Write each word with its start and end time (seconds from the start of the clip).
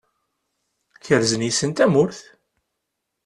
Kerzen 1.05 1.45
yes-sen 1.45 1.71
tamurt. 1.71 2.19